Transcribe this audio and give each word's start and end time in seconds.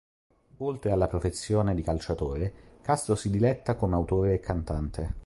Oltre 0.57 0.89
alla 0.89 1.05
professione 1.07 1.75
di 1.75 1.83
calciatore, 1.83 2.51
Castro 2.81 3.13
si 3.15 3.29
diletta 3.29 3.75
come 3.75 3.93
autore 3.93 4.33
e 4.33 4.39
cantante. 4.39 5.13